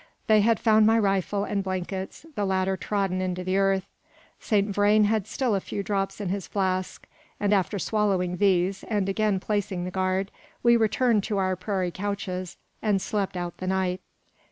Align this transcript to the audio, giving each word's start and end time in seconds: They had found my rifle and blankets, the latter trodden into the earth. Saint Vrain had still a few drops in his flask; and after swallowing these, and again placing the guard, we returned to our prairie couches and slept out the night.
They 0.25 0.41
had 0.41 0.59
found 0.59 0.87
my 0.87 0.97
rifle 0.97 1.43
and 1.43 1.63
blankets, 1.63 2.25
the 2.33 2.43
latter 2.43 2.75
trodden 2.75 3.21
into 3.21 3.43
the 3.43 3.57
earth. 3.57 3.85
Saint 4.39 4.73
Vrain 4.73 5.03
had 5.03 5.27
still 5.27 5.53
a 5.53 5.59
few 5.59 5.83
drops 5.83 6.19
in 6.19 6.29
his 6.29 6.47
flask; 6.47 7.05
and 7.39 7.53
after 7.53 7.77
swallowing 7.77 8.37
these, 8.37 8.83
and 8.85 9.07
again 9.07 9.39
placing 9.39 9.85
the 9.85 9.91
guard, 9.91 10.31
we 10.63 10.75
returned 10.75 11.23
to 11.25 11.37
our 11.37 11.55
prairie 11.55 11.91
couches 11.91 12.57
and 12.81 12.99
slept 12.99 13.37
out 13.37 13.57
the 13.57 13.67
night. 13.67 14.01